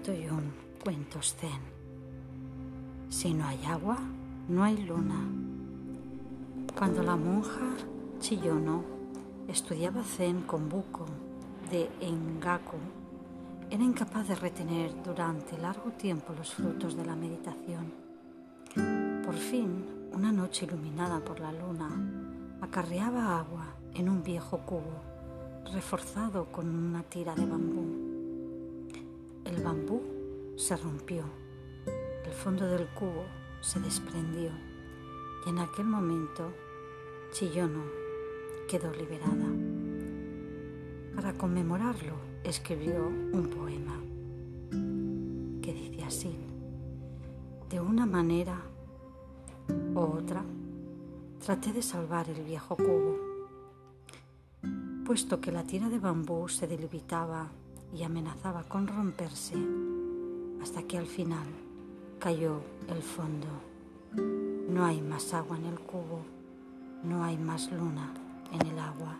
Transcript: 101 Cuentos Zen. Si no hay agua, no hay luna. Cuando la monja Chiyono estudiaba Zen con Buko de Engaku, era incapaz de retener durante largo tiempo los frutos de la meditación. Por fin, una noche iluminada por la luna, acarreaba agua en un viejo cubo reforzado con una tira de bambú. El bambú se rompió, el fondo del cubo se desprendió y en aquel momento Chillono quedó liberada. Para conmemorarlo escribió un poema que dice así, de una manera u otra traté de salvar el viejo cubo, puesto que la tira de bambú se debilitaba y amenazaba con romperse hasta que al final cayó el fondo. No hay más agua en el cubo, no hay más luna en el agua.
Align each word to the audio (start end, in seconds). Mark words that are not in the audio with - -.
101 0.00 0.40
Cuentos 0.82 1.36
Zen. 1.38 1.60
Si 3.10 3.34
no 3.34 3.46
hay 3.46 3.62
agua, 3.66 3.98
no 4.48 4.64
hay 4.64 4.78
luna. 4.78 5.28
Cuando 6.74 7.02
la 7.02 7.14
monja 7.14 7.76
Chiyono 8.18 8.82
estudiaba 9.48 10.02
Zen 10.02 10.44
con 10.44 10.70
Buko 10.70 11.04
de 11.70 11.90
Engaku, 12.00 12.78
era 13.68 13.84
incapaz 13.84 14.28
de 14.28 14.34
retener 14.34 14.90
durante 15.04 15.58
largo 15.58 15.90
tiempo 15.90 16.32
los 16.32 16.54
frutos 16.54 16.96
de 16.96 17.04
la 17.04 17.14
meditación. 17.14 17.92
Por 19.22 19.34
fin, 19.34 20.08
una 20.14 20.32
noche 20.32 20.64
iluminada 20.64 21.20
por 21.20 21.38
la 21.38 21.52
luna, 21.52 21.90
acarreaba 22.62 23.38
agua 23.38 23.66
en 23.92 24.08
un 24.08 24.22
viejo 24.22 24.56
cubo 24.60 25.02
reforzado 25.70 26.46
con 26.46 26.66
una 26.66 27.02
tira 27.02 27.34
de 27.34 27.44
bambú. 27.44 28.01
El 29.52 29.62
bambú 29.62 30.00
se 30.56 30.74
rompió, 30.78 31.24
el 32.24 32.32
fondo 32.32 32.66
del 32.66 32.88
cubo 32.94 33.26
se 33.60 33.80
desprendió 33.80 34.50
y 35.44 35.50
en 35.50 35.58
aquel 35.58 35.84
momento 35.84 36.54
Chillono 37.32 37.82
quedó 38.66 38.90
liberada. 38.92 39.44
Para 41.14 41.36
conmemorarlo 41.36 42.14
escribió 42.42 43.06
un 43.06 43.50
poema 43.50 44.00
que 45.60 45.74
dice 45.74 46.02
así, 46.02 46.34
de 47.68 47.78
una 47.78 48.06
manera 48.06 48.58
u 49.94 49.98
otra 49.98 50.42
traté 51.44 51.74
de 51.74 51.82
salvar 51.82 52.30
el 52.30 52.42
viejo 52.42 52.74
cubo, 52.74 53.18
puesto 55.04 55.42
que 55.42 55.52
la 55.52 55.64
tira 55.64 55.90
de 55.90 55.98
bambú 55.98 56.48
se 56.48 56.66
debilitaba 56.66 57.50
y 57.94 58.02
amenazaba 58.02 58.64
con 58.64 58.86
romperse 58.86 59.56
hasta 60.62 60.82
que 60.84 60.98
al 60.98 61.06
final 61.06 61.46
cayó 62.18 62.62
el 62.88 63.02
fondo. 63.02 63.48
No 64.68 64.84
hay 64.84 65.00
más 65.02 65.34
agua 65.34 65.56
en 65.58 65.66
el 65.66 65.78
cubo, 65.80 66.24
no 67.02 67.24
hay 67.24 67.36
más 67.36 67.70
luna 67.72 68.12
en 68.52 68.66
el 68.66 68.78
agua. 68.78 69.18